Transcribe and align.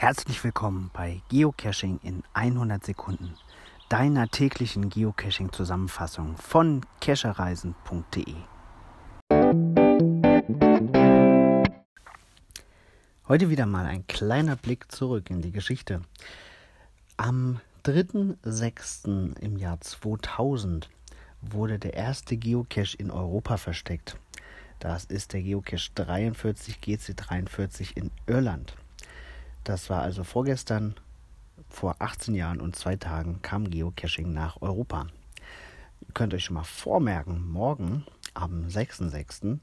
Herzlich 0.00 0.44
willkommen 0.44 0.92
bei 0.92 1.22
Geocaching 1.28 1.98
in 2.04 2.22
100 2.32 2.86
Sekunden, 2.86 3.34
deiner 3.88 4.28
täglichen 4.28 4.90
Geocaching-Zusammenfassung 4.90 6.36
von 6.36 6.86
cachereisen.de. 7.00 8.36
Heute 13.26 13.50
wieder 13.50 13.66
mal 13.66 13.86
ein 13.86 14.06
kleiner 14.06 14.54
Blick 14.54 14.92
zurück 14.92 15.30
in 15.30 15.42
die 15.42 15.50
Geschichte. 15.50 16.02
Am 17.16 17.60
3.6. 17.84 19.36
im 19.40 19.56
Jahr 19.56 19.80
2000 19.80 20.88
wurde 21.40 21.80
der 21.80 21.94
erste 21.94 22.36
Geocache 22.36 22.96
in 22.98 23.10
Europa 23.10 23.56
versteckt. 23.56 24.16
Das 24.78 25.06
ist 25.06 25.32
der 25.32 25.42
Geocache 25.42 25.90
43 25.96 26.76
GC43 26.76 27.96
in 27.96 28.12
Irland. 28.28 28.76
Das 29.68 29.90
war 29.90 30.00
also 30.00 30.24
vorgestern, 30.24 30.94
vor 31.68 31.96
18 31.98 32.34
Jahren 32.34 32.62
und 32.62 32.74
zwei 32.74 32.96
Tagen 32.96 33.42
kam 33.42 33.68
Geocaching 33.68 34.32
nach 34.32 34.62
Europa. 34.62 35.08
Ihr 36.00 36.14
könnt 36.14 36.32
euch 36.32 36.44
schon 36.44 36.54
mal 36.54 36.64
vormerken, 36.64 37.46
morgen 37.46 38.06
am 38.32 38.64
6.6. 38.66 39.58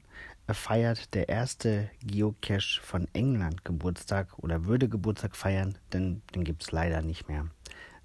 feiert 0.52 1.12
der 1.12 1.28
erste 1.28 1.90
Geocache 2.04 2.80
von 2.80 3.08
England 3.14 3.64
Geburtstag 3.64 4.38
oder 4.38 4.66
würde 4.66 4.88
Geburtstag 4.88 5.34
feiern, 5.34 5.76
denn 5.92 6.22
den 6.36 6.44
gibt 6.44 6.62
es 6.62 6.70
leider 6.70 7.02
nicht 7.02 7.26
mehr. 7.26 7.48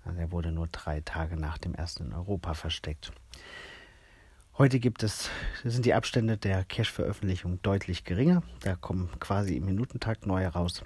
Also 0.04 0.22
er 0.22 0.32
wurde 0.32 0.52
nur 0.52 0.70
drei 0.72 1.02
Tage 1.02 1.38
nach 1.38 1.60
dem 1.60 1.76
ersten 1.76 2.06
in 2.06 2.14
Europa 2.14 2.56
versteckt. 2.56 3.12
Heute 4.58 4.80
gibt 4.80 5.04
es, 5.04 5.30
sind 5.64 5.86
die 5.86 5.94
Abstände 5.94 6.38
der 6.38 6.64
Cache-Veröffentlichung 6.64 7.62
deutlich 7.62 8.06
geringer. 8.06 8.42
Da 8.62 8.76
kommen 8.76 9.12
quasi 9.20 9.56
im 9.56 9.66
Minutentakt 9.66 10.26
neue 10.26 10.48
raus. 10.48 10.82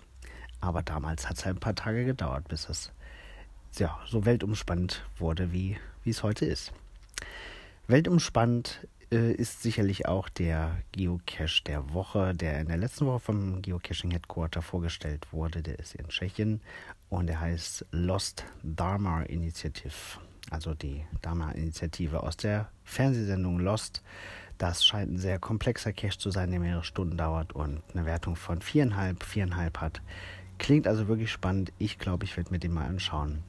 Aber 0.65 0.81
damals 0.81 1.29
hat 1.29 1.37
es 1.37 1.45
ein 1.45 1.57
paar 1.57 1.75
Tage 1.75 2.05
gedauert, 2.05 2.47
bis 2.47 2.69
es 2.69 2.91
ja, 3.77 3.99
so 4.07 4.25
weltumspannend 4.25 5.05
wurde, 5.17 5.51
wie, 5.51 5.77
wie 6.03 6.09
es 6.09 6.23
heute 6.23 6.45
ist. 6.45 6.73
Weltumspannend 7.87 8.87
äh, 9.11 9.31
ist 9.31 9.61
sicherlich 9.61 10.07
auch 10.07 10.27
der 10.27 10.77
Geocache 10.91 11.61
der 11.67 11.93
Woche, 11.93 12.33
der 12.33 12.59
in 12.59 12.67
der 12.67 12.77
letzten 12.77 13.05
Woche 13.05 13.19
vom 13.19 13.61
Geocaching 13.61 14.09
Headquarter 14.09 14.63
vorgestellt 14.63 15.27
wurde. 15.31 15.61
Der 15.61 15.77
ist 15.77 15.93
in 15.93 16.07
Tschechien 16.07 16.61
und 17.09 17.27
der 17.27 17.39
heißt 17.41 17.85
Lost 17.91 18.43
Dharma 18.63 19.21
Initiative. 19.21 19.93
Also 20.49 20.73
die 20.73 21.03
Dharma-Initiative 21.21 22.21
aus 22.21 22.37
der 22.37 22.69
Fernsehsendung 22.83 23.59
Lost. 23.59 24.03
Das 24.57 24.85
scheint 24.85 25.11
ein 25.11 25.17
sehr 25.17 25.37
komplexer 25.37 25.91
Cache 25.91 26.17
zu 26.17 26.31
sein, 26.31 26.51
der 26.51 26.59
mehrere 26.59 26.83
Stunden 26.83 27.17
dauert 27.17 27.53
und 27.53 27.81
eine 27.93 28.05
Wertung 28.05 28.35
von 28.35 28.61
viereinhalb, 28.61 29.23
viereinhalb 29.23 29.81
hat. 29.81 30.01
Klingt 30.57 30.87
also 30.87 31.07
wirklich 31.07 31.31
spannend. 31.31 31.71
Ich 31.77 31.99
glaube, 31.99 32.25
ich 32.25 32.35
werde 32.37 32.51
mir 32.51 32.59
den 32.59 32.73
mal 32.73 32.85
anschauen. 32.85 33.43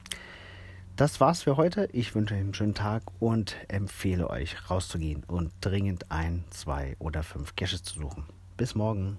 Das 0.97 1.21
war's 1.21 1.43
für 1.43 1.59
heute. 1.59 1.89
Ich 1.93 2.15
wünsche 2.15 2.35
euch 2.35 2.41
einen 2.41 2.55
schönen 2.55 2.75
Tag 2.75 3.03
und 3.21 3.57
empfehle 3.69 4.31
euch 4.31 4.71
rauszugehen 4.71 5.25
und 5.25 5.53
dringend 5.61 6.11
ein, 6.11 6.45
zwei 6.51 6.97
oder 6.99 7.23
fünf 7.23 7.55
Caches 7.55 7.83
zu 7.83 8.01
suchen. 8.01 8.25
Bis 8.57 8.75
morgen. 8.75 9.19